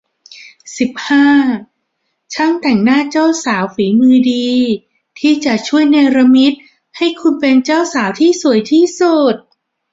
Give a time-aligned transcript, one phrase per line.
[0.77, 1.27] สิบห้า
[2.33, 4.49] ช่างแต่งหน้าเจ้าสาว ฝีมือดี
[5.19, 6.53] ที่จะช่วยเนรมิต
[6.97, 9.35] ให้คุณเป็นเจ้าสาวที่สวยที่สุด